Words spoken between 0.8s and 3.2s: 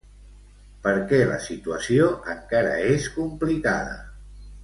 Per què la situació encara és